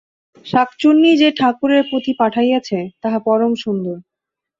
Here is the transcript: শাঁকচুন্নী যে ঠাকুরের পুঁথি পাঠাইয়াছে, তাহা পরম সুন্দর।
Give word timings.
শাঁকচুন্নী 0.45 1.11
যে 1.17 1.29
ঠাকুরের 1.31 1.83
পুঁথি 1.89 2.13
পাঠাইয়াছে, 2.19 2.79
তাহা 3.01 3.19
পরম 3.25 3.53
সুন্দর। 3.63 3.97